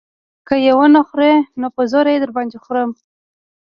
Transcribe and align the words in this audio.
که 0.47 0.55
يې 0.65 0.73
ونه 0.77 1.01
خورې 1.07 1.33
نو 1.59 1.67
په 1.75 1.81
زور 1.91 2.05
يې 2.11 2.17
در 2.21 2.31
باندې 2.35 2.57
خورم. 2.63 2.89